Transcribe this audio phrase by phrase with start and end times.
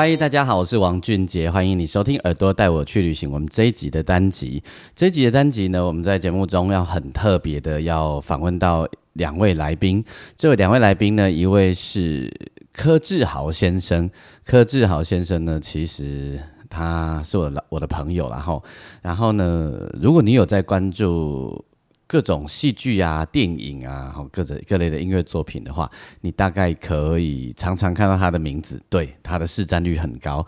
[0.00, 3.28] 嗨，大家好，我是王俊杰，欢迎你收听《耳朵带我去旅行》。
[3.32, 4.62] 我们这一集的单集，
[4.94, 10.04] 这一集的单集呢，我们在节目中要很特别的，要访问到两位来宾。
[10.36, 12.32] 这位两位来宾呢，一位是
[12.72, 14.08] 柯志豪先生。
[14.44, 16.40] 柯志豪先生呢，其实
[16.70, 18.62] 他是我的我的朋友，然后，
[19.02, 21.64] 然后呢，如果你有在关注。
[22.08, 25.88] 各种戏剧啊、电影啊，各种各类的音乐作品的话，
[26.22, 28.82] 你大概可以常常看到他的名字。
[28.88, 30.44] 对，他的市占率很高。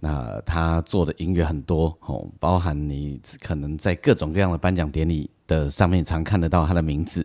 [0.00, 7.24] 那他做的音乐很多哦，包含你可能在各种各样的颁奖典礼的上面常看得到他的名字。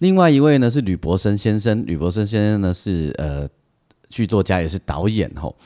[0.00, 3.48] 另外一位呢是吕伯生先生，吕伯生先生呢是呃
[4.08, 5.56] 剧作家也是导演吼。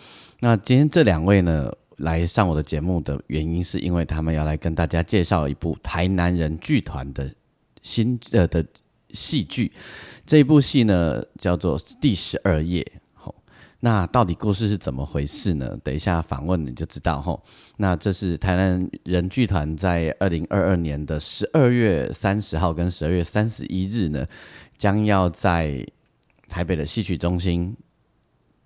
[0.41, 7.29] 那今天这两位呢来上我的节目的原因，是因为他们要来跟大家介绍一部台南人剧团的。
[7.85, 8.67] 新呃的
[9.11, 9.71] 戏剧，
[10.27, 12.83] 这一部戏呢叫做《第十二夜》。
[13.13, 13.33] 吼，
[13.79, 15.79] 那到底故事是怎么回事呢？
[15.85, 17.21] 等一下访问你就知道。
[17.21, 17.41] 吼，
[17.77, 24.27] 那这是台南人剧团在二零二二年的十二月三十号跟十二月三十一日呢，
[24.77, 25.87] 将要在
[26.49, 27.77] 台北的戏曲中心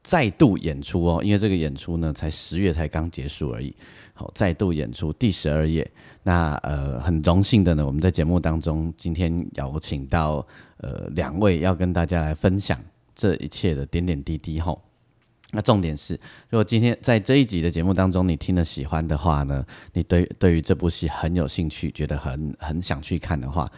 [0.03, 1.21] 再度演出哦。
[1.25, 3.75] 因为这个演出呢，才十月才刚结束而已。
[4.15, 5.85] 好，再度演出《第十二夜》。
[6.23, 10.47] 那呃，很荣幸的呢，我们在节目当中今天邀请到
[10.79, 12.79] 呃两位，要跟大家来分享
[13.15, 14.83] 这一切的点点滴滴吼。
[15.51, 16.13] 那重点是，
[16.51, 23.71] 如果今天在这一集的节目当中你听了喜欢的话呢，你对对于这部戏很有兴趣，觉得很很想去看的话，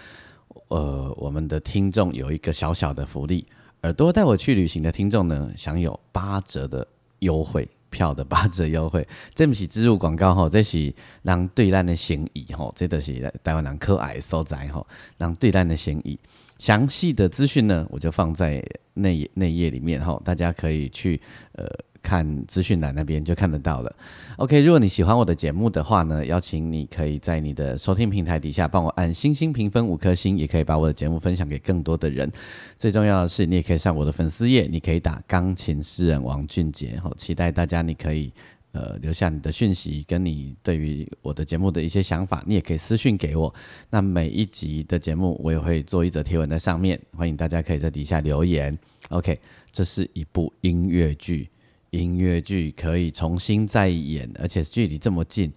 [0.67, 3.47] 呃，我们的听众有一个小小的福利，
[3.83, 6.85] 耳朵带我去旅行的听众呢，享有八折的
[7.21, 7.69] 优惠。
[7.91, 10.93] 票的八折优惠， 这不是植入广告吼，这是
[11.23, 14.87] 让对咱的心意吼，这都是台湾人可爱的所在吼，
[15.19, 16.19] 让对咱的心意。
[16.59, 18.65] 详细的资讯呢，我就放在
[18.95, 21.21] 内内页里面吼，大家可以去
[21.53, 21.67] 呃。
[22.03, 23.97] 看资讯栏那边就看得到了。
[24.37, 32.31] OK，如果你喜欢我的节目的话呢，邀请你可以在你的收听平台底下帮我按星星评分五颗星，也可以把我的节目分享给更多的人。
[32.77, 36.99] 最重要的是，你也可以上我的粉丝页，你可以打钢琴诗人王俊杰。
[37.03, 38.33] 好，期待大家，你可以
[38.73, 43.53] 呃留下你的讯息，跟你对于我的节目的一些想法，你也可以私讯给我。
[43.91, 48.77] 那每一集的节目我也会做一则贴文在上面，欢迎大家可以在底下留言。
[49.11, 49.39] OK，
[49.71, 51.49] 这是一部音乐剧。
[51.91, 55.53] 音乐剧可以重新再演，而且距离这么近，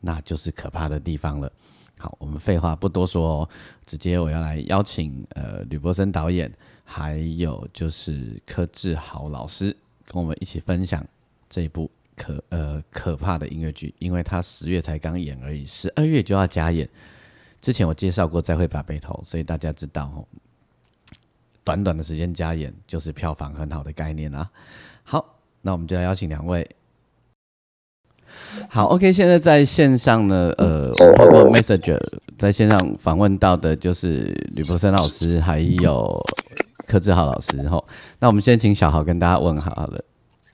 [0.00, 1.50] 那就是可怕的地方了。
[1.98, 3.48] 好，我们废话不多说哦，
[3.86, 6.52] 直接我要来邀请呃吕伯森导演，
[6.84, 9.74] 还有就是柯志豪老师，
[10.04, 11.06] 跟我们一起分享
[11.48, 16.86] 这一部可呃可怕的音乐剧，因为他十月才刚演而已，十二月就要加演。
[17.62, 20.26] 之前我介绍过《再会把背头》，所以大家知道哦，
[21.64, 24.50] 短短的时间加演就是票房很好的概念啊。
[25.02, 25.35] 好。
[25.66, 26.64] 那我们就要邀请两位。
[28.68, 32.00] 好，OK，现在在线上呢，呃，我们透过 Messenger
[32.38, 36.24] 在线上访问到的就是吕博森老师，还有
[36.86, 37.68] 柯志豪老师。
[37.68, 37.84] 吼，
[38.20, 40.04] 那我们先请小豪跟大家问好好了。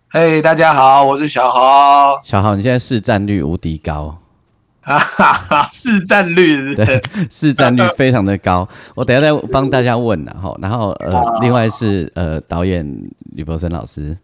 [0.08, 2.18] 嘿，大家好，我是小豪。
[2.24, 4.16] 小豪，你现在市占率无敌高。
[4.80, 8.66] 哈哈，市占率对，市占率非常的高。
[8.94, 12.82] 我等下再帮大家问然后，然后呃，另外是呃，导演
[13.36, 14.16] 吕博森老师。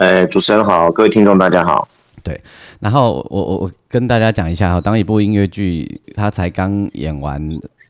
[0.00, 1.86] 呃，主持人好，各位听众大家好。
[2.22, 2.40] 对，
[2.78, 7.38] 然后我我我跟大家讲一下哈，当一部音乐剧它才刚演完，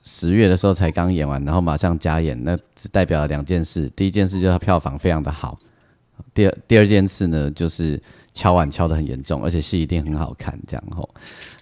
[0.03, 3.89] 十月的时候才刚演完，然后马上加演，那只代表了两件事。
[3.95, 5.57] 第一件事就是它票房非常的好，
[6.35, 8.03] 第二第二件事呢就是
[8.33, 10.59] 敲碗敲的很严重，而且戏一定很好看。
[10.67, 11.09] 这样吼，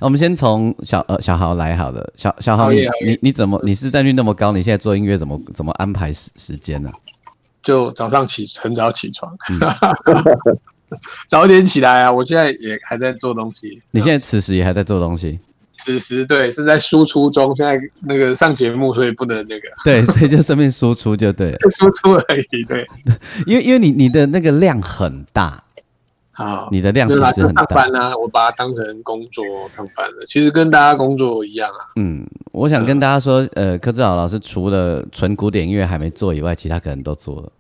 [0.01, 4.53] 那我们先从小呃小豪来好了，小小豪你你你怎么你是占率那么高？
[4.53, 6.91] 你现在做音乐怎么怎么安排时时间呢？
[7.69, 9.31] 就早上起很早起床，
[11.29, 12.11] 早点起来啊！
[12.11, 13.83] 我现在也还在做东西。
[13.91, 15.39] 你现在此时也还在做东西？
[15.77, 17.55] 此时对，是在输出中。
[17.55, 19.69] 现在那个上节目，所以不能那个。
[19.85, 21.55] 对， 所以就顺便输出就对。
[21.69, 22.87] 输出而已，对。
[23.45, 25.63] 因为因为你你的那个量很大。
[26.33, 27.67] 好，你的量其实很大。
[27.67, 29.45] 班啊，我把它当成工作
[29.77, 30.25] 上班了。
[30.27, 31.85] 其实跟大家工作一样啊。
[31.97, 37.53] 嗯，我想跟大家说，呃，柯志豪老师除了纯古典音乐还没做以外，其他可能都做了。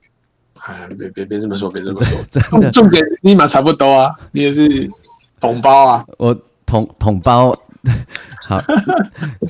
[0.68, 4.90] 哎，别别别这么说，别这么说， 真的，重点立马差不多啊，你也是
[5.40, 7.58] 同胞啊，我同同胞
[8.44, 8.62] 好。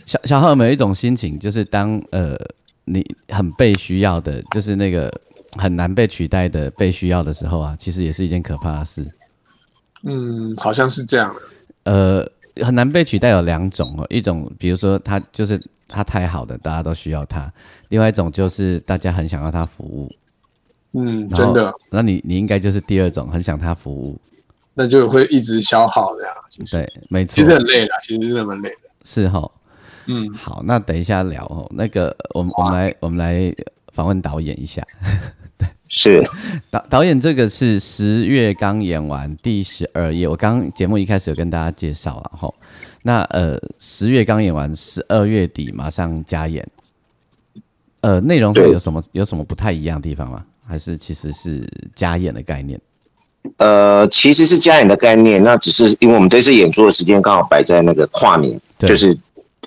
[0.06, 2.36] 小小浩有没有一种心情，就是当呃
[2.84, 5.12] 你很被需要的，就是那个
[5.56, 9.04] 很难被取代的被需要的时候啊，其实也是一件可怕的事。
[10.04, 11.34] 嗯，好像是这样。
[11.82, 12.24] 呃，
[12.62, 17.50] 很难被取代有两种哦，一种比如说他就是他太好的，大家都需要他；，
[17.88, 20.08] 另外一种就是大家很想要他服务。
[20.92, 24.18] 嗯，真的，那你你应该就是第二种，很想他服务。
[24.74, 26.34] 那就会一直消耗这样。
[26.48, 28.76] 其实对，没错其实，很累的，其实真的蛮累的。
[29.04, 29.50] 是哈。
[30.06, 31.70] 嗯，好，那等一下聊哦。
[31.74, 33.54] 那个，我们我们来我们来
[33.92, 34.82] 访问导演一下。
[35.58, 36.22] 对是
[36.70, 42.54] 导导演这个是十月刚演完第十二页，我刚节目一开始有跟大家介绍了哈。
[43.02, 46.66] 那呃，十月刚演完，十二月底马上加演。
[48.02, 50.44] 呃，内容上有什么有什么不太一样的地方吗？
[50.68, 52.78] 还是其实是加演的概念？
[53.56, 59.16] 呃，其实是加演的概念，那只是因为我们这次演出的时间刚好摆在那个跨年，对就是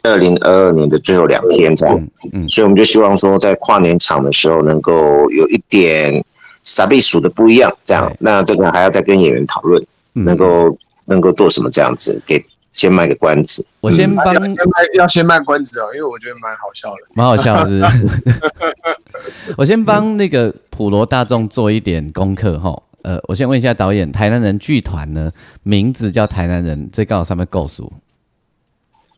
[0.04, 2.50] 二零二二年的最后两天这样，嗯嗯。
[2.50, 4.94] 所以我们就希望说在跨年场的时候能够
[5.32, 6.24] 有一点
[6.62, 9.84] 傻逼数的不一样，这样，那这个还要再跟演员讨论，
[10.14, 10.26] 嗯。
[10.26, 13.66] 能够能够做什么这样子，给先卖个关子。
[13.80, 14.56] 我先帮要先卖
[14.96, 16.98] 要先卖关子哦，因为我觉得蛮好笑的。
[17.14, 22.82] 蛮好笑的是不是 我先帮那个普罗大众做一点功课哈。
[23.04, 25.32] 呃，我先问一下导演，台南人剧团呢，
[25.64, 27.92] 名字叫台南人，这刚好上面够数。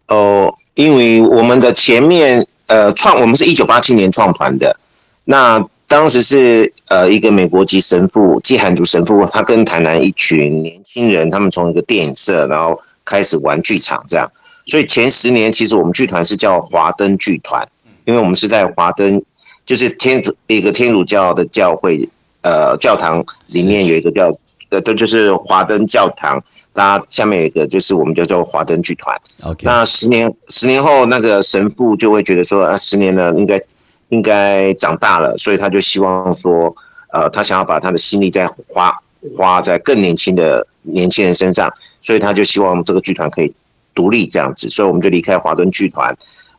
[0.08, 4.80] 哦，因为我们的前面呃创，我们是一九八七年创团的，
[5.26, 14.32] 那当时是呃一个美国籍神父季韩族神父，他跟台南一群年轻人，他们从一个电影社，然后开始玩剧场这样，
[14.66, 17.68] 所以前十年其实我们剧团是叫华灯剧团，
[18.06, 19.22] 因为我们是在华灯，
[19.66, 22.08] 就是天主一个天主教的教会
[22.42, 24.36] 呃教堂里面有一个叫
[24.70, 26.44] 呃，这就是华灯教堂。
[26.76, 29.16] 它下面有一个，就是我们叫做华灯剧团。
[29.44, 33.62] OK，那十年十年后，那个神父就会觉得说，啊，十年了，应该
[34.10, 36.76] 应该长大了，所以他就希望说，
[37.12, 38.92] 呃，他想要把他的心力再花
[39.38, 41.72] 花在更年轻的年轻人身上，
[42.04, 43.52] 所以他就希望这个剧团可以
[43.96, 46.16] 独立这样子，所以我们就离开华顿剧团，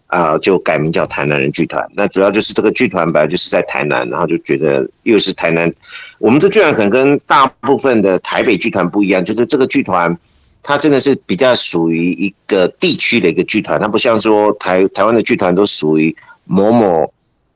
[0.08, 1.88] 啊、就改名叫台南人剧团。
[1.94, 5.72] 那主要就是这个剧团本来就是在台南，然后就觉得又是台南，
[6.18, 10.18] 我们这剧团可能跟大部分的台北剧团不一样，就是这个剧团。
[10.66, 17.12] 它真的是比较属于一个地区的一个剧团，它不像说台台湾的剧团都属于某某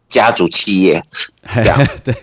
[0.08, 1.02] 家族企业，
[1.56, 2.14] 这样 对，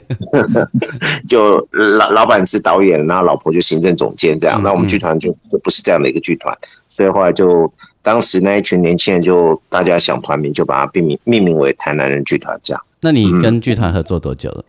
[1.29, 4.61] 就老老板是导演，然后老婆就行政总监这样。
[4.61, 6.57] 嗯那我们剧团就就不是这样的一个剧团，
[6.89, 7.71] 所以后来就
[8.01, 12.83] 当时那一群年轻人就大家想团名，就把它命名命名为台南人剧团这样。
[13.01, 14.65] 那你跟剧团合作多久了？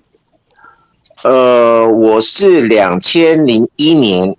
[1.23, 4.37] 呃，我是两千零一年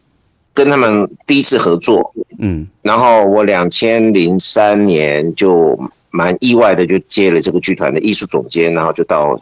[0.53, 5.77] 跟他们第一次合作，嗯，然后我两千零三年就
[6.09, 9.39] 蛮意外的就接了这个剧团的艺术总监，然后就到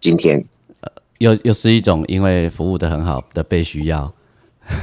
[0.00, 0.44] 今天。
[1.18, 4.12] 又又是一种因为服务的很好的被需要。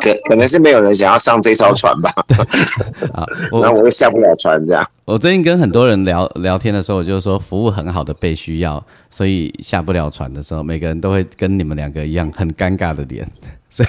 [0.00, 2.10] 可可能是没有人想要上这艘船吧，
[3.12, 4.88] 啊，然后我我又下不了船这样。
[5.04, 13.28] 我最近跟很多人聊聊天的时候，我就说服务很好的被需要，所以下不了船的时候，每个人都会跟你们两个一样很尴尬的脸。
[13.68, 13.88] 所 以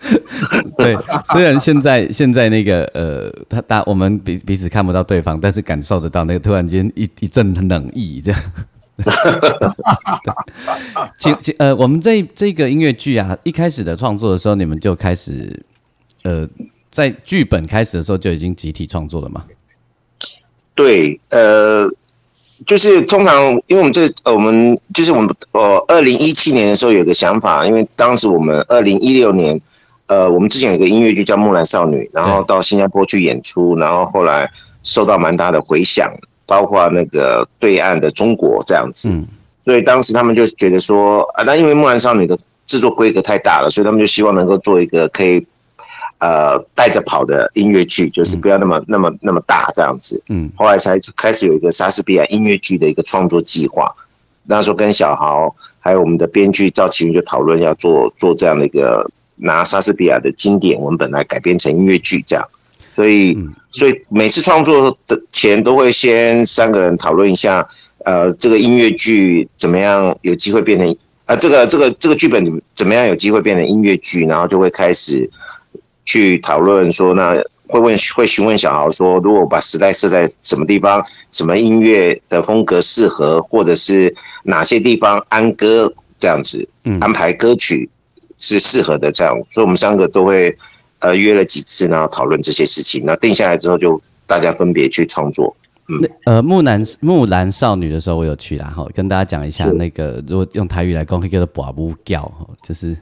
[0.78, 0.96] 对，
[1.32, 8.40] 虽然现在现在那个呃，他大我们彼彼此看不到对方，但是感受得到那个突然间一一阵冷意这样。
[9.02, 9.12] 对
[11.18, 15.64] 请请呃，我们这这个音乐剧啊，一开始的创作的时候，你们就开始
[16.22, 16.46] 呃，
[16.90, 19.44] 在剧本开始的时候就已经集体创作了嘛？
[20.74, 21.88] 对，呃，
[22.66, 29.58] 就是通常因为我们这呃我们就是我们呃二零一七年的时候有个想法，因为当时我们二零一六年
[30.10, 34.50] 呃我们之前有个音乐剧叫《木兰少女》，然后到新加坡去演出，然后后来
[34.82, 36.12] 受到蛮大的回响，
[36.46, 39.24] 包括那个对岸的中国这样子，嗯
[39.62, 42.36] 所以当时他们就觉得说啊，那因为《木兰少女》的
[42.66, 45.46] 制作规格太大了，所以他们就希望能够做一个可以
[46.18, 50.20] 呃带着跑的音乐剧，就是不要那么、那么那么大这样子。
[50.28, 53.94] 嗯后来才开始有一个莎士比亚音乐剧的一个创作计划。
[54.44, 59.08] 那时候跟小豪还有我们的编剧赵启云就讨论要做做这样的一个
[59.40, 62.44] 拿莎士比亚的经典文本来改编成音乐剧这样。
[62.94, 63.38] 所以，
[63.70, 67.66] 所以每次创作的前都会先三个人讨论一下，
[68.04, 70.94] 呃，这个音乐剧怎么样有机会变成，
[71.24, 72.44] 呃，这个这个这个剧本
[72.74, 75.30] 怎么样有机会变成音乐剧，然后就会开始
[76.04, 86.68] 去讨论说，那会问会询问小豪说，如果把时代设在什么地方，什么音乐的风格适合，或者是哪些地方安歌这样子，
[87.00, 87.88] 安排歌曲
[88.40, 90.56] 是适合的这样，所以我们三个都会
[90.98, 95.54] 呃约了几次，然后讨论这些事情，那定下来之后就大家分别去创作。
[95.86, 102.32] 那呃木兰木兰少女的时候我有去啦，哈，跟大家讲一下那个如果用台语来讲，可以叫做寡不叫，
[102.62, 102.96] 就是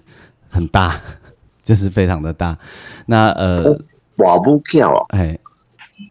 [0.50, 1.00] 很大，
[1.62, 2.56] 就是非常的大。
[3.06, 3.78] 那呃
[4.16, 5.38] 寡不叫啊，哎，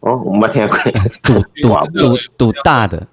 [0.02, 0.78] 哦，我没听过，
[1.24, 1.68] 赌赌
[1.98, 2.18] 赌
[2.52, 3.06] 赌大的，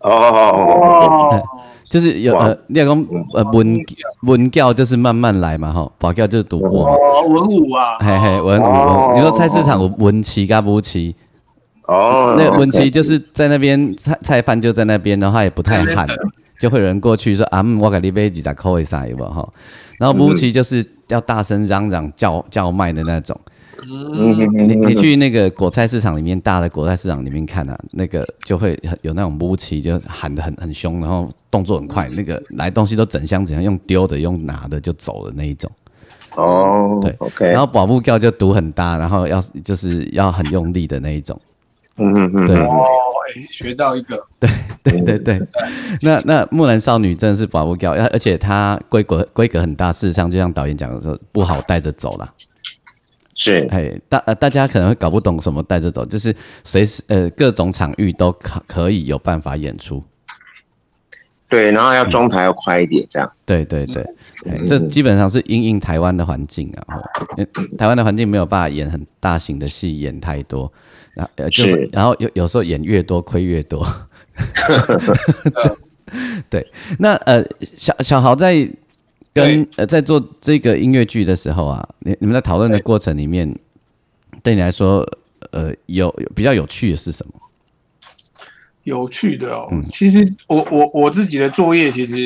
[0.00, 1.28] 哦哦。
[1.32, 1.44] 哦，
[1.88, 2.88] 就是有呃，你讲
[3.34, 3.76] 呃文
[4.22, 11.14] 文教就是慢慢来嘛，吼，保教就是赌博，哦文武啊，嘿嘿文武，你说菜市场文旗跟武旗。
[11.86, 16.06] 哦，那文琪就是在那边菜菜贩就在那边，然后他也不太喊，
[16.60, 19.48] 就会有人过去说啊，我给你杯几只扣一下有哈。
[19.98, 23.34] 然后武奇就是要大声嚷嚷叫叫卖的那种。
[23.86, 35.70] 你你去那个果菜市场里面大的果菜市场里面看啊，那个就会有那种武奇就喊的很很凶，然后动作很快，那个来东西都整箱整箱用丢的用拿的就走的那一种。
[36.36, 37.46] 哦，对，OK。
[37.46, 41.40] 然后保护叫就毒很大，然后要就是要很用力的那一种。
[41.96, 42.84] 嗯嗯嗯，对哦，
[43.50, 44.48] 学到一个，对
[44.84, 45.48] 对对对，
[46.00, 52.32] 那那木兰少女真的是保不掉，而且它规格规格很大，事实上就像导演讲的说，不好带着走了。
[53.38, 60.02] 是，哎，大呃大家可能会搞不懂什么带着走，就是随时呃各种场域都可可以有办法演出。
[61.48, 63.32] 对，然后要装台要快一点，这样。
[63.46, 64.04] 对对对，
[64.66, 67.00] 这基本上是因应台湾的环境啊，
[67.78, 70.70] 台湾的环境没有办法演很大型的戏，演太多。
[71.36, 73.86] 呃，就是，然后有有时候演越多亏越多。
[76.50, 76.66] 对，
[76.98, 77.44] 那呃，
[77.76, 78.68] 小小豪在
[79.32, 83.54] 跟呃在做这个音乐剧的时候啊，你你们在讨论的过程里面，
[84.42, 85.06] 对你来说，
[85.50, 87.32] 呃，有比较有趣的是什么？
[88.84, 92.18] 有趣的哦，嗯其实我我我自己的作业其实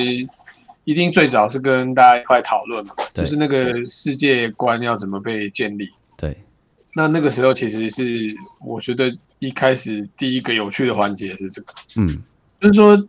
[0.85, 5.90] 一定最早是跟大家一块讨论嘛，就是那个世界观要怎么被建立。
[6.16, 6.37] 对。
[6.94, 12.23] 那那个时候其实是我觉得一开始第一个有趣的环节是这个，嗯，
[12.61, 13.09] 就是说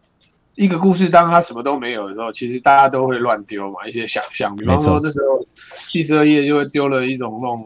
[0.56, 5.46] 一个故事当它什么都没有的时候，其实大家都会乱丢嘛，一些想象，比方说那时候
[5.92, 7.66] 第十二页就会丢了一种那种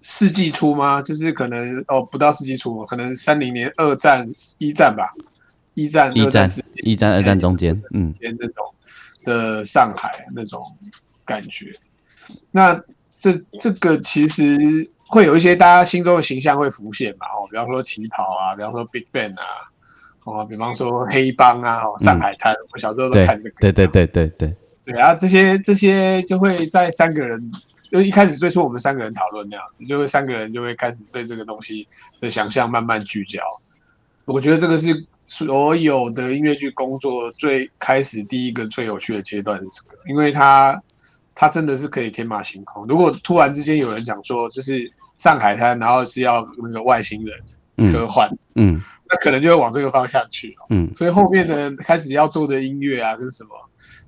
[0.00, 1.02] 世纪初吗？
[1.02, 4.26] 就是可能哦不到世纪初，可能三零年二战
[4.58, 5.12] 一战吧，
[5.74, 8.74] 一战一战一战二战中间，嗯，那种
[9.24, 10.62] 的上海那种
[11.24, 11.78] 感觉，
[12.50, 12.80] 那。
[13.22, 14.58] 这这个其实
[15.06, 19.68] 会有一些大家心中的形象会浮现嘛，哦，比方说旗袍啊，比方说 Big Bang 啊，
[20.24, 27.52] 哦，比方说黑帮啊，哦，上海滩，我小时候都看这个，对对对对对对啊，这些这些就会在三个人，
[27.90, 31.86] 就一开始最初我们三个人讨论那样子，就会三个人就会开始对这个东西
[32.20, 33.40] 的想象慢慢聚焦。
[34.24, 40.80] 我觉得这个是所有的音乐剧工作最开始第一个最有趣的阶段是这个，因为它。
[41.32, 42.84] 它真的是可以天马行空。
[42.86, 50.90] 如果突然之间有人讲说，就是上海滩，然后是要那个外星人科幻，嗯，那可能就会往这个方向去嗯。
[50.94, 53.50] 所以后面的开始要做的音乐啊，跟什么，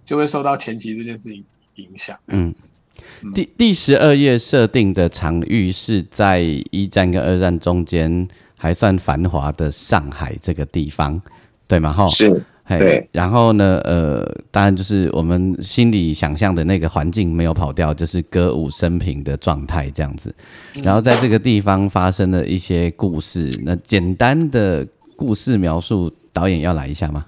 [0.04, 1.44] 就会受到前期这件事情
[1.76, 2.18] 影响。
[2.28, 2.52] 嗯，
[3.35, 6.40] 第第十二页设定的场域是在
[6.71, 11.21] 一战跟二战中间还算繁华的上海这个地方，
[11.66, 11.92] 对吗？
[11.92, 12.44] 哈，是。
[12.69, 13.81] 对，然后呢？
[13.85, 20.35] 呃，当然就是我们心里想象的那个环境没有跑掉，就是歌舞升平的状态这样子。
[20.83, 27.26] 然后在这个地方发生了一些故事，那简单的故事描述，导演要来一下吗？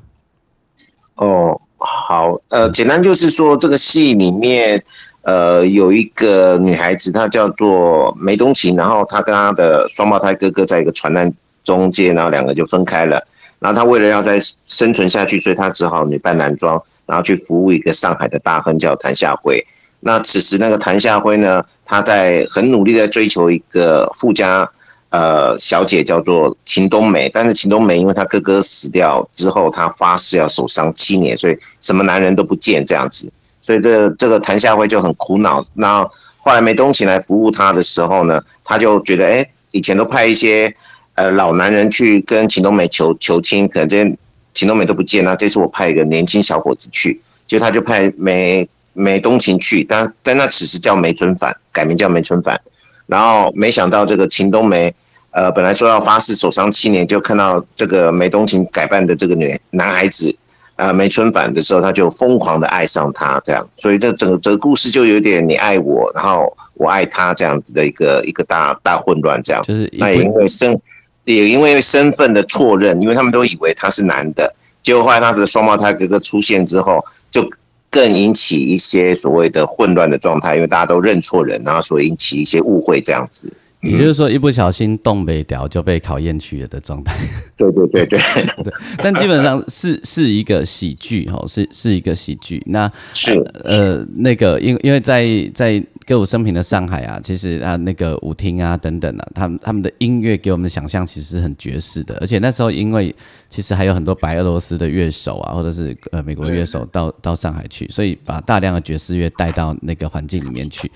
[1.17, 4.83] 哦，好，呃，简单就是说，这个戏里面，
[5.23, 11.31] 呃，有一个女孩子，她叫做梅东琴，然后她跟她的双胞胎哥哥在一个船难
[11.62, 13.26] 中间，然后两个就分开了。
[13.64, 19.64] 然后他为了要再生存下去，所以他只好女扮男装，然后去服务一个上海的大亨叫谭夏辉。
[20.00, 24.71] 那此时那个谭夏辉呢，他在很努力的追求一个富家
[25.09, 27.26] 呃小姐，叫做秦冬梅。
[27.30, 33.33] 但是秦冬梅因为她哥哥死掉之后，她发誓要守丧七年，所以什么男人都不见这样子。
[33.62, 35.64] 所以这这个谭夏辉就很苦恼。
[35.73, 36.02] 那
[36.37, 40.76] 后来梅东琴来服务他的时候呢，他就觉得，哎，以前都派一些。
[41.14, 44.04] 呃，老男人去跟秦冬梅求求亲，可能这
[44.52, 52.61] 秦冬梅都不见那这次我派一个年轻小伙子去，就他就派梅梅东晴去，但但那此时叫梅春凡，改名叫梅春凡。
[53.06, 54.92] 然后没想到这个秦冬梅，
[55.30, 60.35] 呃，本来说要发誓守丧七年，就看到这个梅东晴改扮的这个女男孩子，
[60.76, 69.62] 呃梅春凡的时候，他就疯狂的爱上他，这样，所以这整个整个故事就有点你爱我，然后我爱他这样子的一个一个大大混乱，这样。
[69.64, 70.80] 就是那也因为身
[71.25, 77.49] 也因为身份的错认，因为他们都以为他是男的，结果后来他的双胞胎哥哥出现之后，就
[77.90, 83.52] 更引起一些所谓的混乱的状态，因为大家都认错人，然后所以引起一些误会这样子。
[83.85, 87.14] 也就是说，一不小心动北调就被考验去了的状态。
[87.57, 88.19] 对对对对
[88.64, 92.62] 对，但基本上是是一个喜剧哈，是是一个喜剧。
[92.67, 103.14] 那是呃那个，因因为在在歌舞升平的上海啊，其实啊那个舞厅啊等等啊，他们他们的音乐给我们的想象其实是很爵士的，而且那时候因为
[103.49, 110.91] 其实还有很多白俄罗斯的乐手啊，或者是呃美国乐手到到上海去，所以把大量的爵士乐带到那个环境里面去。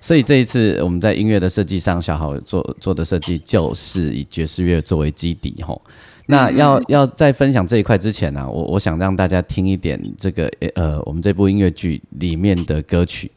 [0.00, 5.80] 所以这一次我们在音乐的设计上，小豪做做的设计就是以爵士乐作为基底吼。
[6.26, 13.30] 那要要在分享这一块之前呢，我我想让大家听一点这个呃我们这部音乐剧里面的歌曲。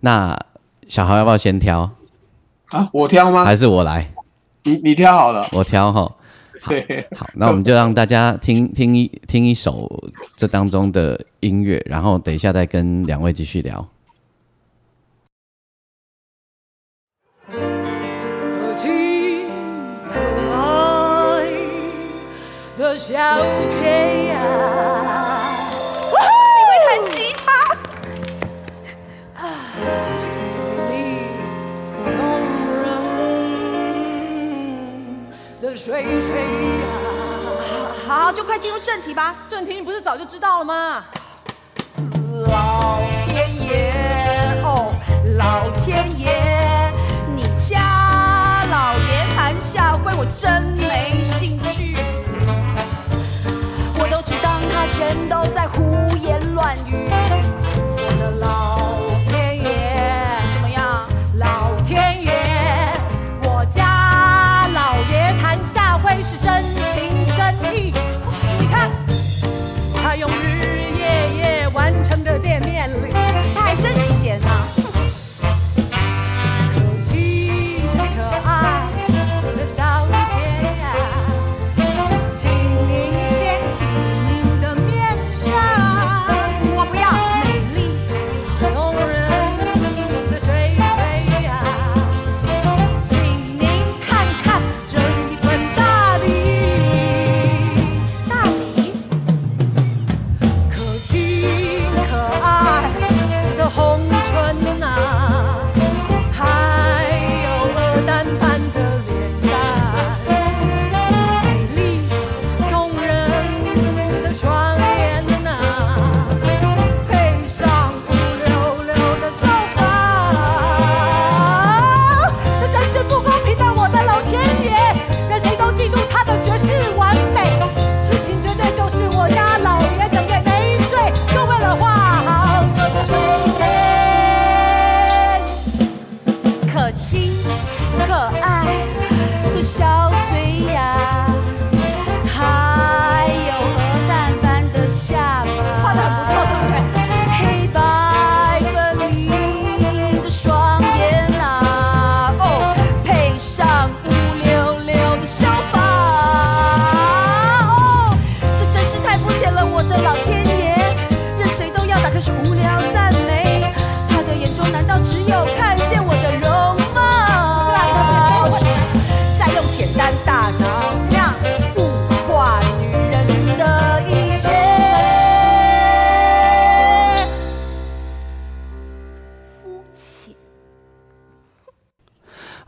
[0.00, 0.38] 那
[0.88, 1.88] 小豪要不要先挑
[2.66, 2.88] 啊？
[2.92, 3.44] 我挑吗？
[3.44, 4.12] 还是我来？
[4.64, 6.00] 你你挑好了，我挑哈。
[6.60, 6.74] 好，
[7.16, 9.90] 好，那我们就让大家听听一听一首
[10.36, 13.88] 这当中的音乐，然后等一下再跟两位继续聊。
[23.04, 23.08] 小
[23.68, 24.38] 姐呀，
[26.12, 26.16] 哇，
[26.54, 27.44] 你会弹吉他
[29.42, 29.42] 啊！
[30.88, 30.92] 你
[32.04, 32.14] 动
[32.80, 32.86] 人
[35.60, 35.84] 的水
[36.22, 36.30] 水
[36.80, 36.86] 呀，
[38.06, 39.34] 好，就快进入正题吧。
[39.50, 41.04] 正题你不是早就知道了吗？
[42.46, 43.92] 老天爷，
[44.62, 44.94] 哦，
[45.36, 46.30] 老天爷，
[47.34, 50.80] 你家老爷谈下跪，我真
[55.32, 57.61] 都在胡言乱语。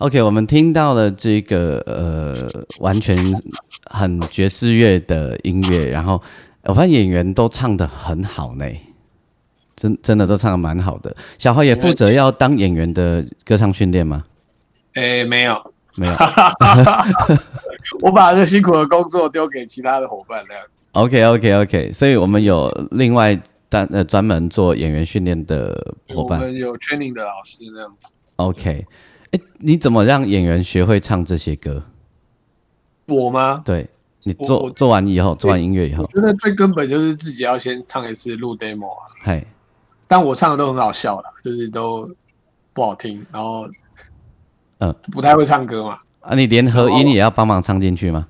[0.05, 3.17] OK，我们听到了这个呃，完全
[3.87, 6.21] 很爵士乐的音乐，然后
[6.65, 8.67] 我发现演员都唱的很好呢，
[9.75, 11.17] 真真的都唱的蛮好的。
[11.39, 14.27] 小花也负责要当演员的歌唱训练吗？
[14.93, 16.13] 诶，没有，没有，
[18.03, 20.63] 我把这辛苦的工作丢给其他的伙伴这样。
[20.93, 23.41] OK，OK，OK，所以我们有另外
[23.71, 28.09] 单呃专门做演员训练的伙伴，我们有 training 的老师这样子。
[28.37, 28.85] OK。
[29.59, 31.83] 你怎么让演员学会唱这些歌？
[33.07, 33.63] 我吗？
[33.65, 33.89] 对
[34.23, 39.07] 你做做完以后，做完音乐以后，我觉得最根本就是自己要先唱一次录 demo 啊。
[39.23, 39.47] 嘿，
[40.07, 42.11] 但我唱的都很好笑啦，就是都
[42.73, 43.67] 不好听，然后
[44.79, 45.99] 嗯，不太会唱歌嘛。
[46.21, 48.27] 啊，你连合音也要帮忙唱进去吗？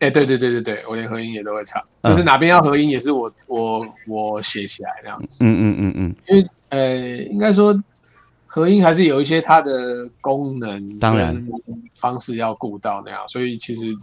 [0.00, 5.44] 哎、对对对对对，我连合音也都会唱，嗯就是哪边要合音也是我我我写起来那样子。
[5.44, 7.74] 嗯嗯嗯嗯，因为呃，应该说
[8.52, 11.46] 合音还是有一些它的功能，当然
[11.94, 13.96] 方式要顾到那样，所以其实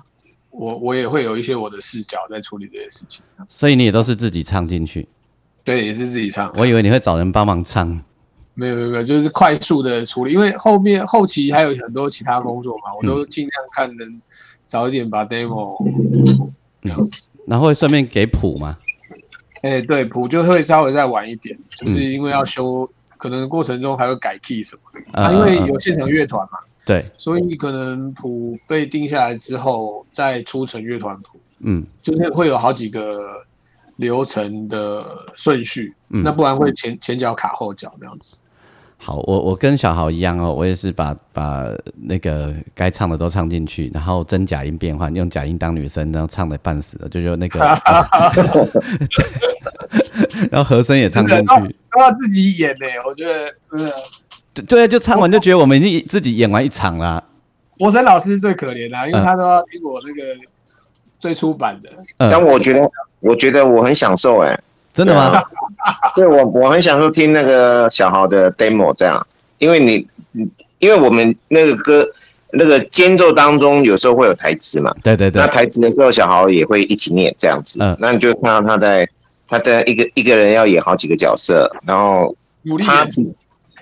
[0.51, 3.21] 我我也会有一些我的视角在处理这些事情。
[3.49, 5.05] 所以你也都是自己唱进去，
[5.65, 6.49] 对，也是自己唱。
[6.55, 8.01] 我以为你会找人帮忙唱。
[8.53, 14.21] 没有没有没有，就是快速的处理，因为后面后期还有很多其他工作嘛，我都尽量看能
[14.65, 15.77] 早一点把 demo
[16.81, 17.29] 这样子。
[17.45, 18.77] 然后会顺便给谱嘛？
[19.63, 24.99] 哎、对，谱就会稍微再晚一点，就是因为要修，可能过程中还会改 key 什么的。
[25.13, 31.85] 嗯啊，因为有现场乐团嘛，对，所以可能谱被定下来之后，再出成乐团谱，嗯。
[32.01, 33.41] 就是会有好几个
[33.97, 36.23] 流程的顺序，嗯。
[36.23, 38.37] 那不然会前前脚卡后脚这样子。
[38.99, 47.59] 好，我我跟小豪一样哦，我也是把把那个该唱的都唱进去，然后真假音变换，用假音当女生，然后唱的半死了，就就那个
[50.49, 53.95] 然后和声也唱进去，都要自己演呢、我觉得真的。
[54.53, 57.23] 对对，就唱完就觉得我们已经自己演完一场啦。
[57.77, 60.35] 博森老师最可怜啦、因为嗯他都要听我那个
[61.19, 61.89] 最初版的。
[62.17, 64.59] 嗯，但我觉得，我觉得我很享受哎、
[64.93, 65.41] 真的吗？
[66.15, 69.25] 对我我很享受听那个小豪的 demo 这样，
[69.59, 72.07] 因为你，你因为我们那个歌
[72.51, 75.39] 那个间奏当中有时候会有台词嘛，对对对。
[75.39, 77.95] 那，台词的时候小豪也会一起念这样子，嗯。
[77.99, 79.07] 那你就看到他在
[79.47, 82.35] 他在一个一个人要演好几个角色，然后
[82.85, 83.05] 他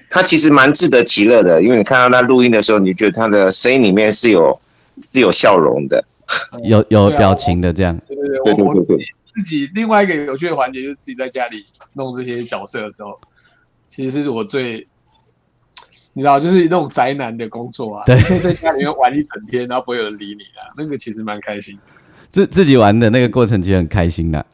[0.09, 4.59] 他其实蛮自得其乐的，因为你看到他录音的时候，你觉得他的声音里面是有
[5.01, 6.05] 是有笑容的，
[6.63, 7.99] 有有表情的这样。
[8.07, 13.19] 对对对，对对自己另外一个有趣的环节就是自己在家里弄这些角色的时候，
[13.89, 14.87] 其实是我最，
[16.13, 21.81] 你知道，就是那种宅男的工作啊，对可以在家里面玩一整天，然后不会有人理你啊，那个其实蛮开心的。
[22.31, 24.45] 自自己玩的那个过程其实很开心的。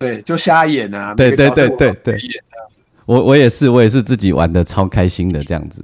[0.00, 2.42] 对，就瞎演啊，对对对对对演
[3.04, 5.82] 我我也是，我也是自己玩的超开心的这样子。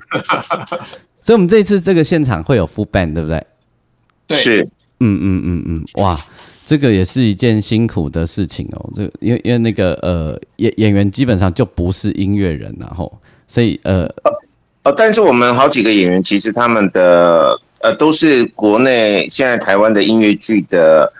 [1.21, 3.47] 所以，我们这一次这个现场会有 full band，对不对？
[4.27, 4.63] 对，是
[5.01, 6.19] 嗯嗯嗯嗯，哇，
[6.65, 8.91] 这个也是一件辛苦的事情哦。
[8.95, 13.13] 这个因为因为那个呃演演员基本上就不是音乐人然后
[13.47, 14.09] 所以呃
[14.85, 21.13] 呃，但是我们好几个演员其实他们的呃都是国内现在台湾的音乐剧的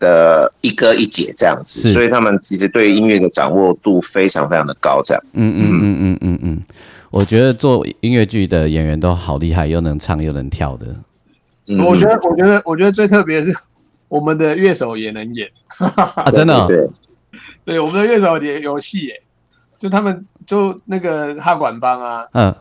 [0.00, 5.22] 的一哥一姐这样子，所以他们其实对音乐的掌握度非常非常的高，这样。
[5.34, 5.96] 嗯嗯嗯。
[6.00, 6.62] 嗯嗯嗯，
[7.10, 10.86] 我觉得做音乐剧的演员都好厉害，又能唱又能跳的。
[11.66, 11.78] 嗯。
[11.84, 13.56] 我觉得，我觉得，我觉得最特别的是
[14.08, 16.54] 我们的乐手也能演，啊，真的？
[16.54, 16.88] 哦、对对。
[17.62, 19.22] 对，我们的乐手也有戏耶，
[19.78, 22.52] 就他们就那个哈管帮啊，嗯，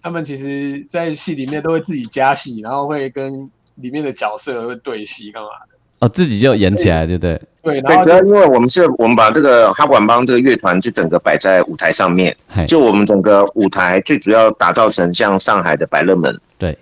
[0.00, 5.75] 他们其实，在戏里面都会自己加戏，然后会跟里面的角色会对戏干嘛的。
[5.98, 7.40] 哦，自己就演起来，对不对？
[7.62, 12.36] 对，主要因为我们是我们把这个哈管帮这个乐团就整个摆在舞台上面，
[12.68, 16.78] 就我们整个舞台最主要打造成像上海的百乐门，对，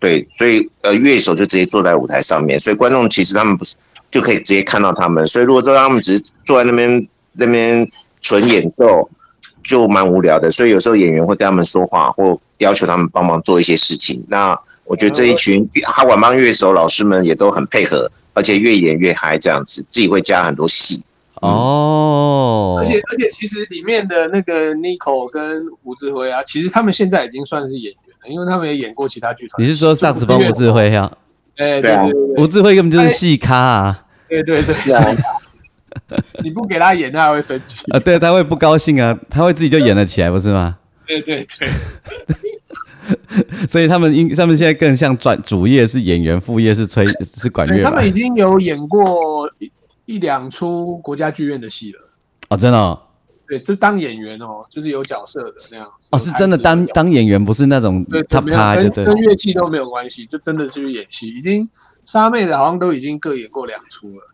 [0.00, 3.76] 对，所以呃乐手就直接坐在舞台上面，所以观众其实他们不是
[4.10, 7.88] 就可以直接看到他们，所以如果说他们只是坐在那边那边
[8.20, 9.08] 纯演奏，
[9.62, 14.24] 就蛮无聊的，所以有时候演员会跟他们说话，或要求他们帮忙做一些事情。
[14.28, 21.02] 那我觉得这一群哈管帮乐手老师们也都很配合，而且越演越嗨，这样子自己会加很多戏。
[21.42, 29.60] 哦，而且而且其实里面的那个 Nico 跟胡志辉啊，其实他们现在已经算是演员了，因为他们也演过其他剧团。
[29.60, 31.10] 你是说萨克斯风吴智慧呀？
[31.56, 34.04] 哎，对对啊对对吴志辉根本就是戏咖啊！
[34.28, 35.04] 对对对，是啊，
[36.42, 37.84] 你不给他演，他还会生气。
[37.90, 40.76] 啊，对，他会不高兴啊，他会自己就演了起来，不是吗？
[41.06, 41.68] 对对对，
[43.68, 48.06] 所以他们应他们现在更像转主业是演员，副业是吹 是管乐吧他们？
[48.06, 49.70] 已经有演过一
[50.04, 52.00] 一两出国家剧院的戏了。
[52.48, 52.98] 哦，真的哦，
[53.46, 56.08] 对，就当演员哦，就是有角色的那样子。
[56.12, 59.04] 哦，是真的当当演员，不是那种对对 top 没有咖，就跟对。
[59.04, 61.28] 跟乐器都没有关系，就真的是去演戏。
[61.28, 61.68] 已经
[62.04, 64.24] 沙妹的好像都已经各演过两出了，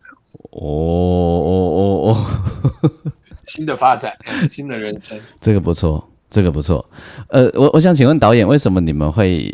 [0.51, 2.15] 哦哦哦
[2.81, 2.91] 哦，
[3.45, 4.13] 新的发展，
[4.47, 5.19] 新的人生。
[5.41, 6.85] 这个不错，这个不错。
[7.29, 9.49] 呃，我我想请问导演，为什么你们会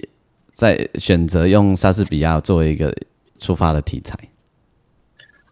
[0.51, 2.91] 在选择用莎士比亚作为一个
[3.37, 4.17] 出发的题材？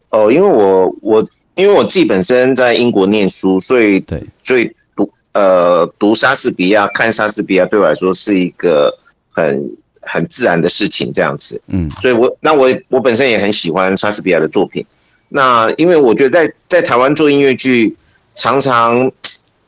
[0.09, 8.91] 哦，因为我我因为我自己本身在英国念书，所以对，所以读呃读莎士比亚、看莎士比亚对我来说是一个
[9.29, 9.69] 很
[10.01, 11.61] 很自然的事情，这样子。
[11.67, 14.83] 嗯所以我那我我本身也很喜欢莎士比亚的作品。
[15.29, 17.95] 那因为我觉得在在台湾做音乐剧，
[18.33, 19.11] 常常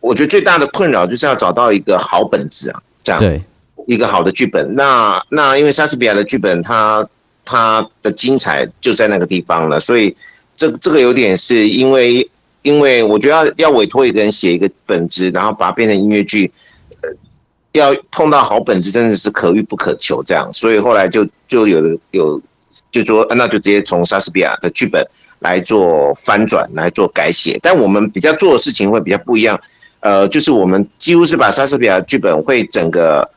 [0.01, 3.41] 我觉得最大的困扰就是要找到一个好本子啊，这样对，
[3.87, 4.75] 一个好的剧本。
[4.75, 7.07] 那那因为莎士比亚的剧本它
[7.45, 9.79] 它的精彩就在那个地方了。
[9.79, 10.15] 所以
[10.55, 12.27] 这这个有点是因为，
[12.63, 16.51] 因为我觉得要要委托一个人写一个本子，然后把它变成音乐剧，
[17.01, 17.09] 呃，
[17.73, 20.51] 要碰到好本子真的是可遇不可求这样。
[20.51, 22.41] 所以后来就就有了有
[22.89, 25.05] 就说，那就直接从莎士比亚的剧本
[25.39, 27.59] 来做翻转，来做改写。
[27.61, 29.59] 但我们比较做的事情会比较不一样，
[30.01, 33.27] 呃，就是我们几乎是把莎士比亚剧本会整个。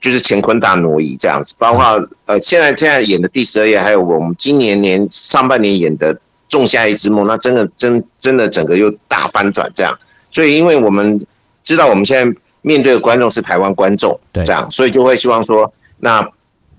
[0.00, 1.84] 就是乾坤大挪移这样子，包括
[2.26, 6.14] 呃，现在现在演的第十二页，还有我们今年年上半年演的
[6.48, 9.98] 《仲夏夜之梦》，那真的真真的整个又大翻转这样。
[10.30, 11.20] 所以，因为我们
[11.64, 16.24] 知道我们现在面对的观众是台湾观众，这样，所以就会希望说，那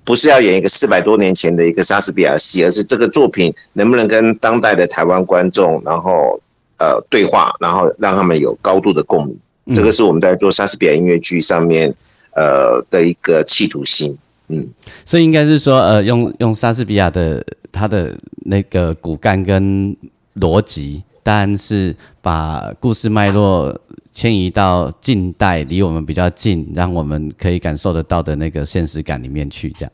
[0.06, 6.40] 不是要演一个四百多年前的一个莎士比亚戏，而是这个作品能不能跟当代的台湾观众，然后
[6.80, 9.38] 呃对话，然后让他们有高度的共鸣。
[9.76, 11.94] 这个是我们在做莎士比亚音乐剧上面。
[12.36, 14.16] 呃的一个企图心，
[14.48, 14.66] 嗯，
[15.04, 18.16] 所以应该是说，呃，用用莎士比亚的他的
[18.46, 19.94] 那个骨干跟
[20.36, 23.78] 逻辑，当然是把故事脉络
[24.14, 29.92] 迁移到近代，离我们比较近，让我们可以感受得到的那个现实感里面去，这样。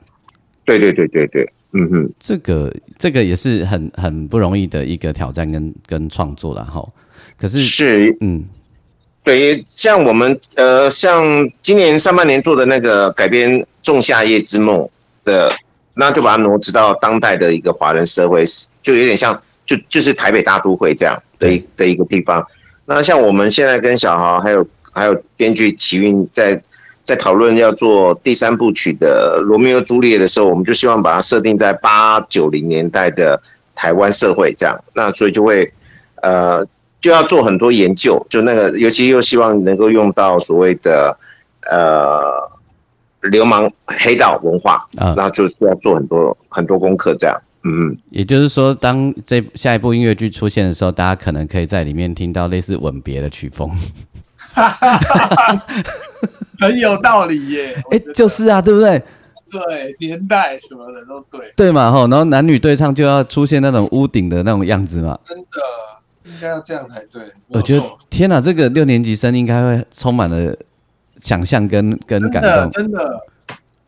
[0.65, 6.84] 对对对对对，嗯哼，这个这个也是很很不容易的一个挑战跟跟创作了哈。
[7.38, 8.44] 可是是嗯。
[9.24, 13.50] 对，像我们呃，像今年上半年做的那个改编
[13.82, 14.78] 《仲夏夜之梦》
[15.24, 15.52] 的，
[15.96, 18.46] 那就把它挪植到当代的一个华人社会，
[18.84, 22.46] 就有点像，就就是台北大都会这样的一的一个地方。
[22.86, 26.62] 那像我们现在跟小豪还有还有编剧齐韵在
[27.06, 33.41] 在讨论要做第三部曲的《罗密欧朱丽叶》的时候，我们就希望把它设定在八九零年代的
[33.74, 35.72] 台湾社会这样，那所以就会
[36.22, 36.68] 呃。
[37.02, 41.15] 就要做很多研究，就那个，尤其又希望能够用到所谓的
[41.70, 42.20] 呃
[43.30, 53.70] 流氓黑道文化啊，那就需要做很多很多功课，这样，嗯，也就是说，当这下一部音乐剧出现的时候，大家可能可以在里面听到类似吻别的曲风，
[56.60, 59.02] 很有道理耶，哎，就是啊，对不对？
[59.52, 65.46] 对，年代什么的都对，对嘛，吼，然后男女对唱就要出现那种屋顶的那种样子嘛，真的。
[66.28, 67.22] 应该要这样才对。
[67.50, 70.56] 我觉得天哪，这个六年级生应该会充满了
[71.20, 73.20] 想象跟跟感动，真的，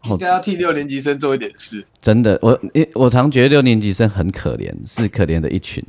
[0.03, 1.83] 应该要替六年级生做一点事。
[1.99, 2.57] 真的，我
[2.93, 5.83] 我常觉得六年级生很可怜，是可怜的一群，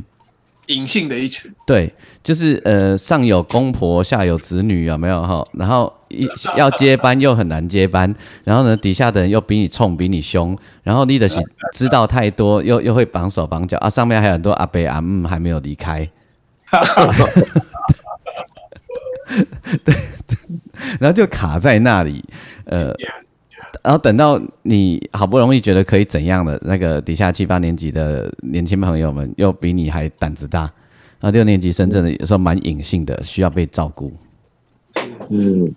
[0.69, 1.53] 隐性的一群。
[1.67, 5.45] 对，就是呃，上有公婆，下有子女，有没有哈？
[5.53, 6.27] 然后一
[6.57, 8.13] 要接班又很难接班，
[8.45, 11.29] 然后呢，底下的人又比你冲，比你凶，然后你的
[11.73, 16.09] 知道太多，又又会绑手绑脚啊，上面还有很多阿伯阿姆还没有离开。
[19.85, 19.95] 对，
[20.99, 22.25] 然后就卡在那里，
[22.65, 22.95] 呃，
[23.83, 30.71] 然后等到你好不容易觉得可以怎样的，那个底下七八年级的年轻朋友们又比你还胆子大，
[31.21, 34.13] 那六年级深圳的有时候蛮隐性的，需要被照顾。
[35.31, 35.73] 嗯，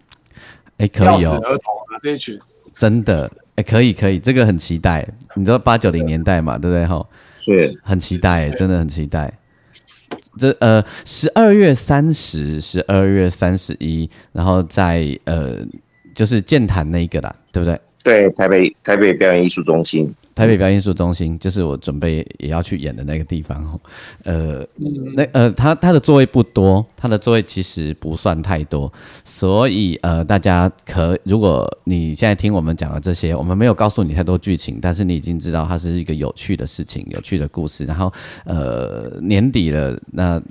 [0.77, 2.39] 哎，可以哦，儿童啊这一群，
[2.73, 5.07] 真的，哎，可以可以，这个很期待。
[5.35, 6.85] 你知道八九零年代嘛，对不对？
[6.85, 9.31] 哈，是，很期待，真的很期待。
[10.37, 15.57] 这呃，十二月三十，十二月三十一，然后在呃，
[16.13, 17.79] 就是健谈那一个啦，对不对？
[18.03, 20.13] 对，台北台北表演艺术中心。
[20.33, 23.79] 台北表演艺术中心就是我准备也要去演的那个地方，
[24.23, 24.65] 呃，
[25.13, 28.91] 那呃，他他的座位不多，他的座位其实不算太多，
[29.25, 38.11] 所以呃，大家可如果你现在听我们讲的这些，我们没有告诉你太多剧情，但是你已经知道它是一个有趣的事情，有趣的故事，然后
[38.45, 40.41] 呃，年底了那。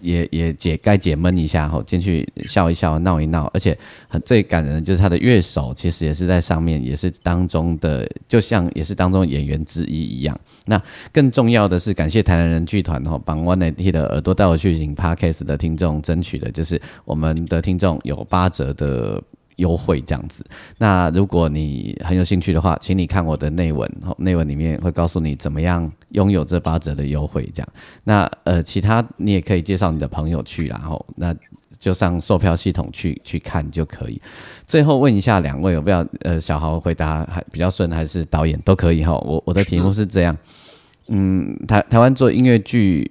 [0.00, 3.76] 也也解该解闷一下吼，进去笑一笑，闹一闹，而且
[4.08, 10.38] 很最感人的就是他的乐手，其实也是在上面，也是当中的，就像也是当中演员之一一样。
[10.66, 10.80] 那
[11.12, 19.22] 更重要的是，感谢台南人剧团吼，帮 One Night 的耳朵带我去引 Podcast 的听众争取的，就是我们的听众有八折的。
[19.60, 20.44] 优惠这样子，
[20.78, 27.48] 那如果你很有兴趣的话，请你看我的内文，内文里面会告诉你怎么样拥有这八折的优惠。
[27.54, 27.68] 这样，
[28.04, 31.34] 那呃，其他你也可以介绍你的朋友去，然后那
[31.78, 34.20] 就上售票系统去去看就可以。
[34.66, 39.12] 最后问一下两位，有不要呃，小豪回答还比较顺，还是导演都可以哈？
[39.12, 40.36] 我我的题目是这样，
[41.08, 43.10] 嗯，台台湾做音乐剧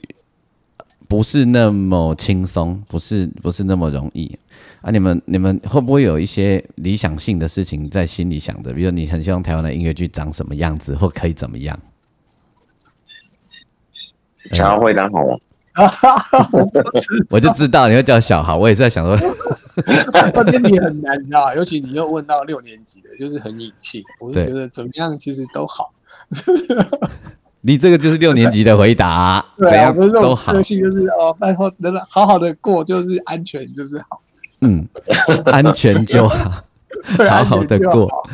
[1.08, 4.36] 不是那么轻松，不是不是那么容易。
[4.82, 8.74] 啊，你们你们会不会有一些理想性的事情在心里想着？
[8.74, 11.78] 比如你很希望台湾的音乐剧长什么样子，或可以怎么样？
[14.52, 15.40] 想要回答好了，
[17.30, 18.58] 我就知道你会叫小豪。
[18.58, 19.16] 我也是在想说，
[20.34, 24.02] 问题很难，你知道尤其你又问到六年级的，就是很隐性。
[24.20, 25.94] 我就觉得怎么样，其实都好。
[27.62, 30.64] 你这个就是六年级的回答，啊，怎样不是都好个。
[30.64, 34.22] 性，就是哦，拜托，能好好的过，就是安全就是好，
[34.62, 34.88] 嗯，
[35.46, 36.64] 安全就好。
[37.18, 38.30] 好好安全就地过好。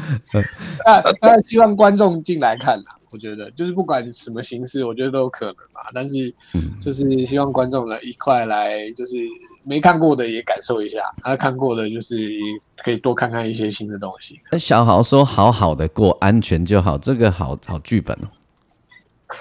[0.86, 5.82] 那那希望观众进来看啦，我觉得就是不管什么形式，我觉得都有可能嘛。
[5.94, 9.18] 但是嗯就是希望观众来一块来，就是
[9.64, 12.18] 没看过的也感受一下，啊，看过的就是
[12.78, 14.40] 可以多看看一些新的东西。
[14.52, 18.28] 那小豪说：“好好的过，安全就好。”这个好好剧本哦，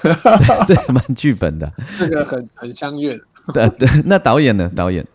[0.67, 1.73] 对，这蛮剧本的。
[1.99, 3.19] 这个很很相悦。
[3.53, 4.71] 对对，那导演呢？
[4.75, 5.07] 导演，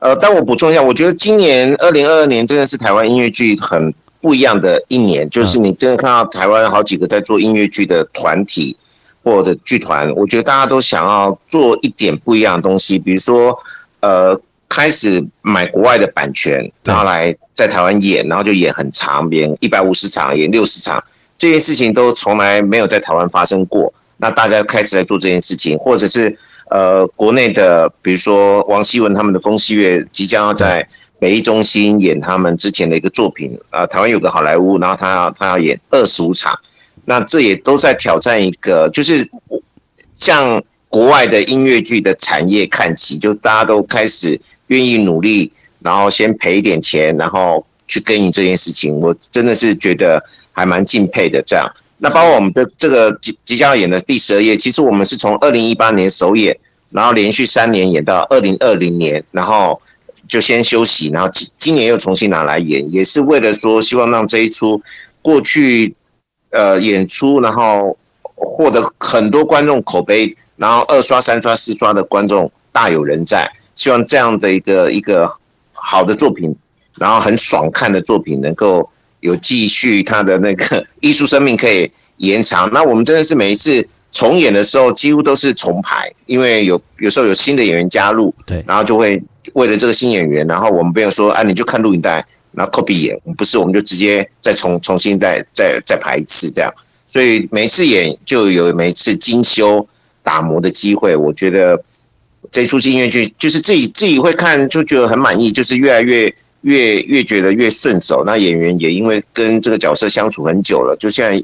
[0.00, 8.76] 呃，但我补充一下，我觉得今年二零二二年真的是台湾音乐剧很不一样的一年，就是你真的看到台湾好几个在做音乐剧的团体
[9.24, 13.58] 或者剧团，我觉得大家都想要做一点不一样的东西，比如说
[14.00, 21.02] 呃，开始买国外的版权，然后来在台湾演，然后就演很长，演一百五十场，演六十场，
[21.36, 23.92] 这些事情都从来没有在台湾发生过。
[24.18, 26.36] 那大家开始在做这件事情，或者是
[26.70, 30.86] 呃国内的，比如说王希文他们的风戏乐即将要在
[31.18, 36.58] 北艺中心演他们之前的一个作品，啊、台湾有个好莱坞，然后他要他要演二十五场，
[37.06, 39.28] 那这也都在挑战一个，就是
[40.14, 51.42] 向国外的音乐剧的产业看齐，就大家都开始愿意努力，然后先赔一点钱，然后去耕耘这件事情，我真的是觉得还蛮敬佩的。
[51.44, 51.66] 这样，
[51.98, 56.56] 那包括我们这这个即即将要演的第十二页，其实我们是从二零一八年首演，
[56.90, 59.80] 然后连续三年演到二零二零年，然后
[60.26, 64.80] 就先休息，然后今今年又重新拿来演，也是为了说希望让这一出
[65.22, 65.94] 过去
[66.50, 67.96] 呃演出，然后
[68.34, 73.50] 获得很多观众口碑，然后二刷、三刷、四刷的观众大有人在。
[73.74, 75.32] 希望这样的一个一个
[75.72, 76.52] 好的作品，
[76.96, 82.70] 然后很爽看的作品，能够有继续他的那个艺术生命可以延长。
[82.72, 96.72] 那我们真的是每一次重演的时候，几乎都是重排，因为有有时候有新的演员加入，对然后就会为了这个新演员，然后我们没有说，啊，你就看录影带，然后 copy 演，不是，我们就直接再重重新再再再排一次这样。
[97.08, 99.86] 所以每一次演就有每一次精修
[100.22, 101.82] 打磨的机会，我觉得
[102.50, 108.24] 这出音乐剧就是自己自己会看就觉得很满意，就是越来越越越觉得越顺手。
[108.26, 111.42] 那演员也因为跟这个角色相处很久了，就现在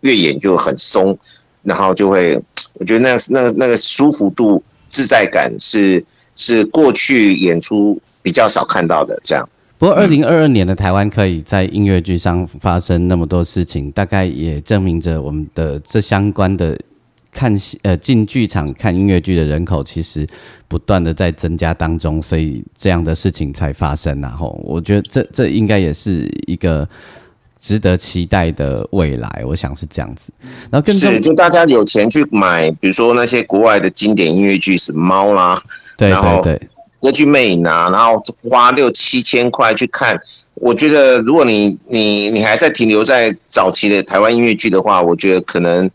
[0.00, 1.16] 越演就很松，
[1.62, 2.40] 然后就会
[2.74, 9.48] 我觉得那那那个舒服度、自在感是是过去演出比较少看到的这样。
[9.78, 16.78] 不过，二零二二年的台湾可以在音乐剧上发生那么多事情，大概也证明着我们的这相关的
[17.36, 20.26] 看戏呃进剧场看音乐剧的人口其实
[20.66, 26.88] 不断的在增加当中，所以这样的事情才发生然后我觉得这这应该也是一个
[27.58, 30.32] 值得期待的未来，我想是这样子。
[30.70, 35.62] 然后更重是，就大家有钱去买，比如说那些国外的经典音乐剧，什么猫啦、
[35.98, 36.68] 对对对，
[37.02, 40.18] 歌剧魅影啊，然后花六七千块去看，
[40.54, 45.90] 我觉得如果你你你还在停留在早期的台湾音乐剧的话，我觉得可能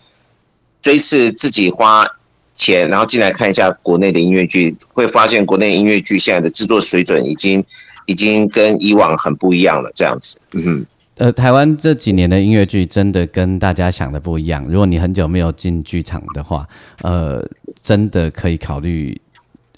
[0.81, 2.05] 这一次自己花
[2.53, 7.63] 钱，然后进来看一下国内的音乐剧，会发现国内音乐剧现在的制作水准已经
[8.05, 10.85] 已经跟以往很不一样了，这样子，嗯哼。
[11.17, 14.65] 呃，台湾这几年的音乐剧真的跟大家想的不一样。
[14.67, 16.67] 如果你很久没有进剧场的话，
[17.03, 17.45] 呃，
[17.79, 19.19] 真的可以考虑，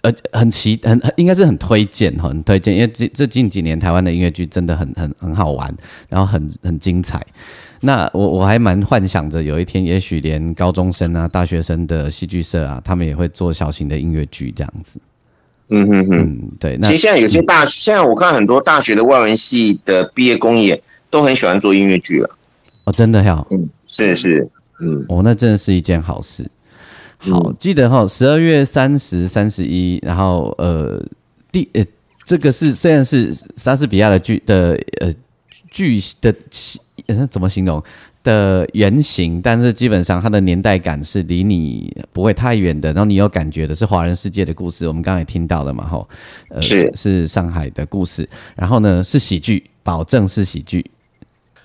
[0.04, 5.76] 呃，很奇很很应该是很推荐，很推荐，因为这这近几年台湾的音乐剧真的很很很好玩，
[6.08, 7.22] 然后很很精彩。
[7.86, 14.98] 那我我还蛮幻想着有一天，也许连高中生啊、大学生的戏剧社啊，他们也会做小型的音乐剧这样子。
[15.68, 16.78] 嗯哼哼，嗯，对。
[16.78, 22.30] 那其实现在有些大，现在我看很多大学的外文系的毕业公演都很喜欢做音乐剧了。
[22.86, 26.50] 哦，真的呀嗯，是是，嗯，哦，那真的是一件好事。
[27.18, 31.06] 好，记得哈，十二月三十、三十一，然后呃，
[31.52, 31.84] 第呃，
[32.24, 35.14] 这个是虽然是莎士比亚的剧的呃
[35.70, 36.34] 剧的
[37.08, 37.82] 起呃怎么形容？
[38.24, 46.08] 的原型，但是基本上它的年代感是离你不会太远的，然后你有感觉的是华人世界的故事，我们刚才也听到了嘛，吼，
[46.50, 50.90] 呃是是上海的故事，然后呢是喜剧，保证是喜剧，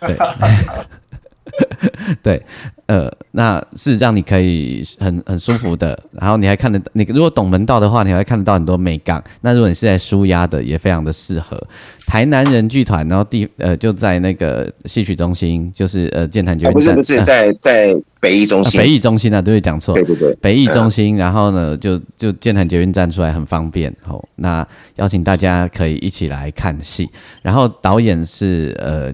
[0.00, 0.18] 对。
[2.22, 2.44] 对，
[2.88, 9.22] 呃，那是让你可以很很舒服的， 然后你还看得，你如果懂门道的话，你还会看得到很多美感。
[9.42, 11.62] 那如果你是在舒压的，也非常的适合。
[12.06, 19.60] 台南人剧团，然后地呃就在那个戏曲中心，就是呃建潭捷运站，啊不是不是呃在在北艺中心，啊北艺中心啊，对不对？
[19.60, 23.94] 讲错，对对对，北艺中心，然后呢，就就建潭捷运站出来很方便。
[24.06, 24.66] 哦，那
[24.96, 27.06] 邀请大家可以一起来看戏，
[27.42, 29.12] 然后导演是呃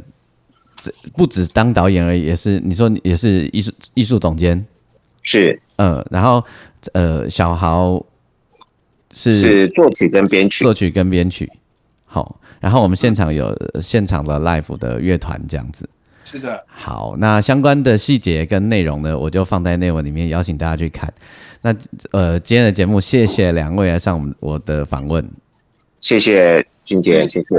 [0.76, 4.64] 这不止当导演而已，也是你说你也是艺术艺术总监，
[5.22, 5.60] 是。
[5.76, 6.44] 嗯，然后
[6.92, 8.04] 呃，小豪
[9.12, 9.32] 是？
[9.32, 10.62] 是作曲跟编曲。
[10.64, 11.50] 作，曲跟编曲，
[12.04, 15.88] 好，然后我们现场有呃现场的 live 的乐团这样子。
[16.24, 21.12] 是的，好，那相关的细节跟内容呢，我就放在内文里面，邀请大家去看。
[21.60, 21.74] 那
[22.12, 25.28] 呃，今天的节目，谢谢两位来上我们我的访问，
[26.00, 27.54] 谢谢俊杰，谢谢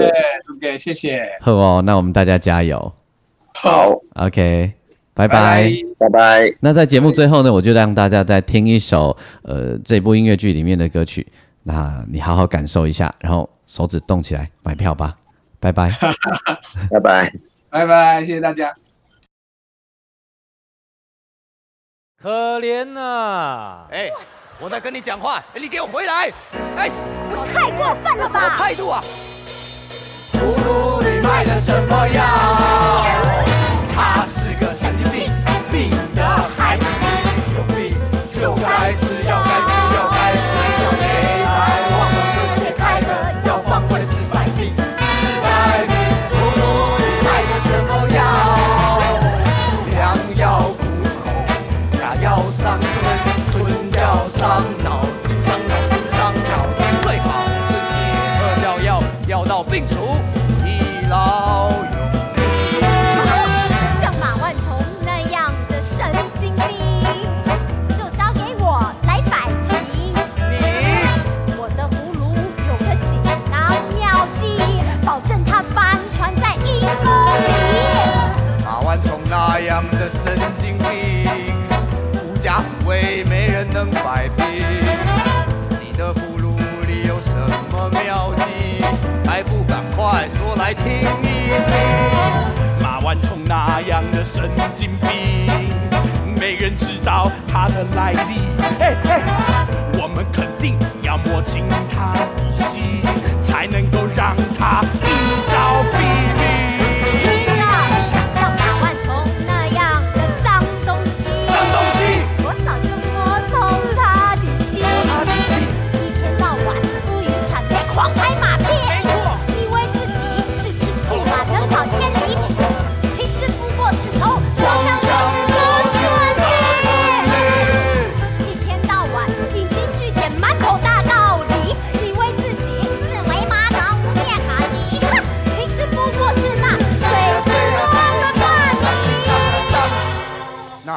[0.55, 2.91] ，OK，谢谢，好哦，那我们大家加油
[3.56, 4.74] 好，，OK，
[5.14, 5.72] 拜拜。
[5.97, 6.56] 拜拜拜。
[6.60, 11.26] 那在节目最后呢，我就让大家再听一首呃这部音乐剧里面的歌曲，
[11.64, 15.16] 那你好好感受一下，然后手指动起来买票吧，
[15.60, 15.91] 拜拜。
[16.91, 17.34] 拜拜。
[17.70, 18.74] 拜拜，谢谢大家。
[22.22, 24.10] 可怜呐、哎，
[24.60, 26.32] 我在跟你讲话，哎，你给我回来！
[26.78, 26.89] 哎，
[27.53, 28.56] 太过分了什么吧！
[28.58, 29.01] 态度啊？
[30.34, 33.34] 葫芦里卖的什么药？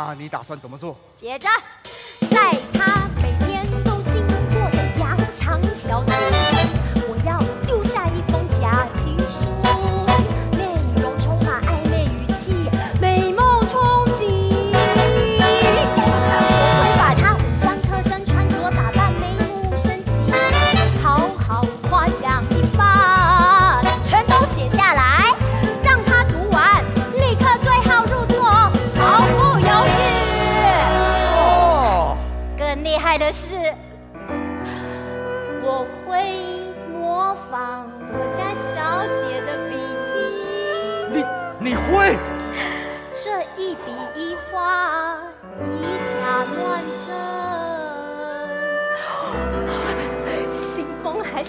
[0.07, 0.97] 那你打算怎么做？
[1.17, 1.49] 接着，
[2.31, 6.15] 在他每天都经过的羊肠小径，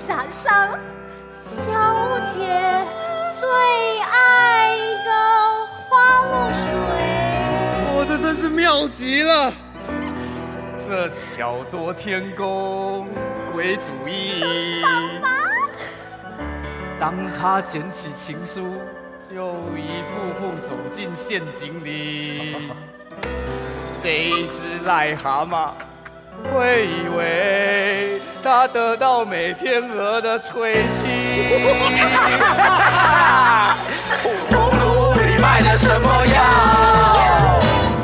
[0.09, 0.79] 封还撒上
[1.35, 2.39] 小姐
[3.39, 3.47] 最
[4.01, 5.11] 爱的
[5.87, 5.91] 花
[6.25, 6.61] 露水。
[7.95, 9.53] 我这真是妙极了！
[10.87, 13.07] 这巧夺天工，
[13.53, 14.43] 鬼主意。
[16.99, 18.63] 当他捡起情书，
[19.29, 22.71] 就一步步走进陷阱里。
[24.01, 25.69] 这一只癞蛤蟆
[26.43, 31.05] 会以为他得到美天鹅的吹气。
[34.23, 34.25] 葫
[34.79, 36.35] 芦里卖的什么药？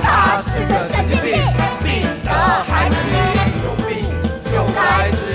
[0.04, 1.34] 他是个神经病，
[1.84, 2.30] 病的
[2.68, 2.96] 孩子，
[3.64, 3.90] 有病
[4.52, 4.78] 就该
[5.10, 5.18] 吃